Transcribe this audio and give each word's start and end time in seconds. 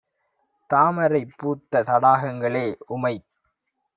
தாமரை 0.69 1.21
பூத்த 1.37 1.83
தடாகங்களே! 1.83 2.65
உமைத் 2.89 3.27